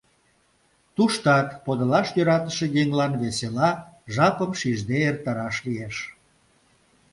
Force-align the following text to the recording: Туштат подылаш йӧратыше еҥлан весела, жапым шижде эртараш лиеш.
Туштат 0.95 1.47
подылаш 1.65 2.07
йӧратыше 2.17 2.65
еҥлан 2.81 3.13
весела, 3.21 3.69
жапым 4.13 4.51
шижде 4.59 4.97
эртараш 5.09 5.55
лиеш. 5.65 5.95